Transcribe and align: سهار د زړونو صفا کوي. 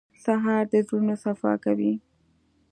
سهار 0.23 0.63
د 0.71 0.73
زړونو 0.87 1.13
صفا 1.23 1.53
کوي. 1.65 1.93